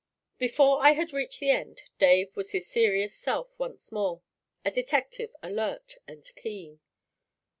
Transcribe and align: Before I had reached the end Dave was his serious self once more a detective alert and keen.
Before 0.39 0.81
I 0.81 0.93
had 0.93 1.13
reached 1.13 1.39
the 1.41 1.51
end 1.51 1.83
Dave 1.99 2.35
was 2.35 2.53
his 2.53 2.65
serious 2.67 3.15
self 3.15 3.53
once 3.59 3.91
more 3.91 4.23
a 4.65 4.71
detective 4.71 5.29
alert 5.43 5.97
and 6.07 6.27
keen. 6.35 6.79